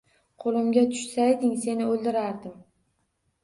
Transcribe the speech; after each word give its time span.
Qo`limga 0.43 0.83
tushsayding, 0.93 1.53
seni 1.67 1.93
o`ldirardim 1.93 2.61